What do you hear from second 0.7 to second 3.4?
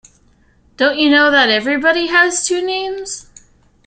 Don't you know that everybody has two names?